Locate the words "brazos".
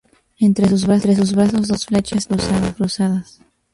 0.87-1.67